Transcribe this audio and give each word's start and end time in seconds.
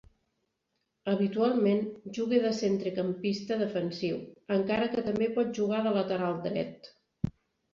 Habitualment 1.11 1.83
juga 2.17 2.39
de 2.45 2.53
centrecampista 2.61 3.59
defensiu, 3.61 4.17
encara 4.57 4.89
que 4.95 5.05
també 5.11 5.29
pot 5.37 5.53
jugar 5.61 5.83
de 5.89 5.93
lateral 6.01 6.41
dret. 6.49 6.91